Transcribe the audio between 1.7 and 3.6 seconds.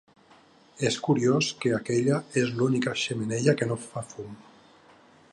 aquella és l'única xemeneia